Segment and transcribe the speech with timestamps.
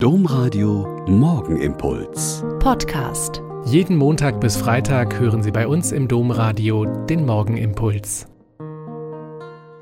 [0.00, 2.44] Domradio Morgenimpuls.
[2.60, 3.42] Podcast.
[3.64, 8.28] Jeden Montag bis Freitag hören Sie bei uns im Domradio den Morgenimpuls.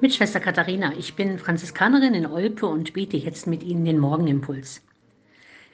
[0.01, 4.81] Mit Schwester Katharina, ich bin Franziskanerin in Olpe und bete jetzt mit Ihnen den Morgenimpuls.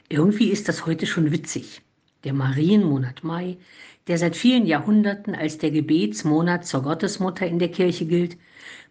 [0.08, 1.80] Irgendwie ist das heute schon witzig.
[2.24, 3.58] Der Marienmonat Mai,
[4.08, 8.36] der seit vielen Jahrhunderten als der Gebetsmonat zur Gottesmutter in der Kirche gilt,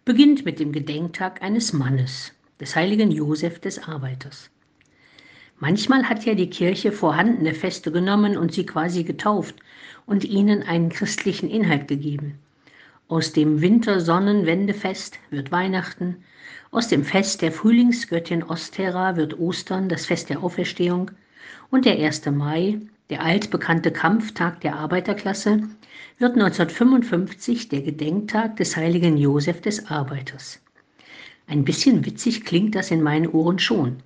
[0.06, 4.48] beginnt mit dem Gedenktag eines Mannes, des heiligen Josef des Arbeiters.
[5.62, 9.54] Manchmal hat ja die Kirche vorhandene Feste genommen und sie quasi getauft
[10.06, 12.34] und ihnen einen christlichen Inhalt gegeben.
[13.06, 16.16] Aus dem Wintersonnenwendefest wird Weihnachten,
[16.72, 21.12] aus dem Fest der Frühlingsgöttin Ostera wird Ostern, das Fest der Auferstehung,
[21.70, 22.26] und der 1.
[22.32, 25.62] Mai, der altbekannte Kampftag der Arbeiterklasse,
[26.18, 30.60] wird 1955 der Gedenktag des heiligen Josef des Arbeiters.
[31.46, 33.98] Ein bisschen witzig klingt das in meinen Ohren schon.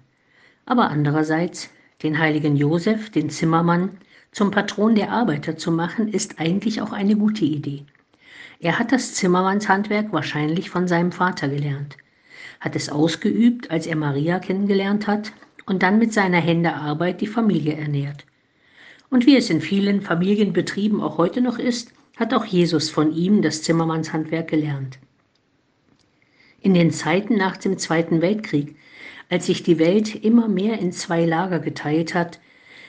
[0.66, 1.70] Aber andererseits,
[2.02, 3.98] den heiligen Josef, den Zimmermann,
[4.33, 7.84] zum Patron der Arbeiter zu machen, ist eigentlich auch eine gute Idee.
[8.58, 11.97] Er hat das Zimmermannshandwerk wahrscheinlich von seinem Vater gelernt,
[12.61, 15.33] hat es ausgeübt, als er Maria kennengelernt hat
[15.67, 18.27] und dann mit seiner Hände Arbeit die Familie ernährt.
[19.08, 23.41] Und wie es in vielen Familienbetrieben auch heute noch ist, hat auch Jesus von ihm
[23.41, 24.98] das Zimmermannshandwerk gelernt.
[26.67, 28.75] In den Zeiten nach dem Zweiten Weltkrieg
[29.28, 32.41] als sich die Welt immer mehr in zwei Lager geteilt hat,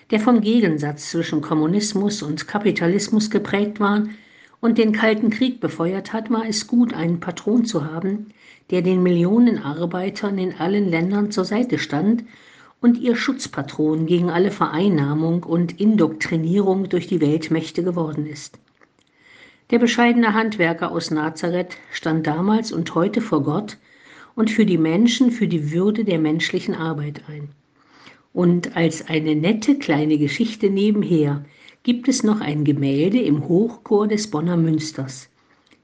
[0.10, 4.08] der vom Gegensatz zwischen Kommunismus und Kapitalismus geprägt war
[4.62, 8.30] und den Kalten Krieg befeuert hat, war es gut, einen Patron zu haben,
[8.72, 12.24] der den Millionen Arbeitern in allen Ländern zur Seite stand
[12.82, 18.58] und ihr Schutzpatron gegen alle Vereinnahmung und Indoktrinierung durch die Weltmächte geworden ist.
[19.70, 23.78] Der bescheidene Handwerker aus Nazareth stand damals und heute vor Gott
[24.34, 27.50] und für die Menschen, für die Würde der menschlichen Arbeit ein.
[28.32, 31.44] Und als eine nette kleine Geschichte nebenher
[31.84, 35.28] gibt es noch ein Gemälde im Hochchor des Bonner Münsters.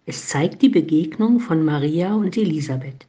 [0.05, 3.05] Es zeigt die Begegnung von Maria und Elisabeth.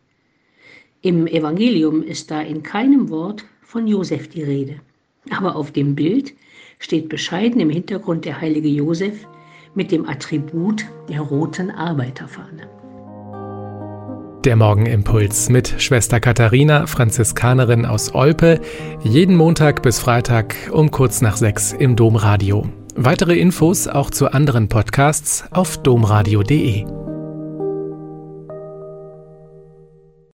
[1.03, 4.81] Im Evangelium ist da in keinem Wort von Josef die Rede.
[5.31, 6.35] Aber auf dem Bild
[6.81, 9.25] steht bescheiden im Hintergrund der heilige Josef
[9.75, 12.69] mit dem Attribut der roten Arbeiterfahne.
[14.45, 18.61] Der Morgenimpuls mit Schwester Katharina, Franziskanerin aus Olpe,
[19.03, 22.67] jeden Montag bis Freitag um kurz nach sechs im Domradio.
[22.95, 27.04] Weitere Infos auch zu anderen Podcasts auf domradio.de.